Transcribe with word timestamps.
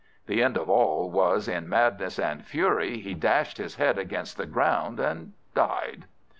The 0.25 0.41
end 0.41 0.57
of 0.57 0.67
all 0.67 1.11
was, 1.11 1.47
in 1.47 1.69
madness 1.69 2.17
and 2.17 2.43
fury 2.43 2.97
he 2.97 3.13
dashed 3.13 3.59
his 3.59 3.75
head 3.75 3.99
against 3.99 4.35
the 4.35 4.47
ground, 4.47 4.99
and 4.99 5.33
died. 5.53 6.05